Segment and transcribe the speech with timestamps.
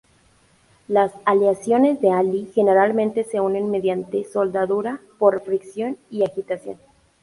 [0.87, 6.79] Las aleaciones de Al–Li generalmente se unen mediante soldadura por fricción y agitación.